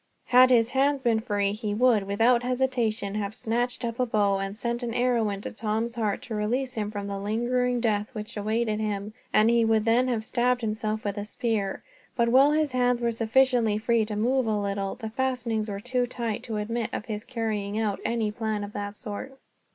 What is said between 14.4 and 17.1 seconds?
a little, the fastenings were too tight to admit of